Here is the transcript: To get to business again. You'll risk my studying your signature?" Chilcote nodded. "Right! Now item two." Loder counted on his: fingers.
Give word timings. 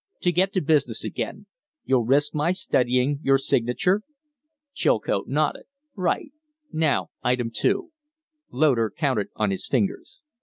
To 0.21 0.31
get 0.31 0.51
to 0.53 0.61
business 0.61 1.03
again. 1.03 1.45
You'll 1.85 2.05
risk 2.05 2.33
my 2.33 2.53
studying 2.53 3.19
your 3.21 3.37
signature?" 3.37 4.01
Chilcote 4.73 5.27
nodded. 5.27 5.65
"Right! 5.95 6.31
Now 6.71 7.11
item 7.23 7.51
two." 7.53 7.91
Loder 8.49 8.89
counted 8.89 9.27
on 9.35 9.51
his: 9.51 9.67
fingers. 9.67 10.21